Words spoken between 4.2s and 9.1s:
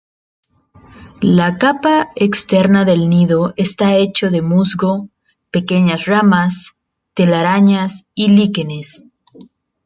de musgo, pequeñas ramas, telarañas y líquenes.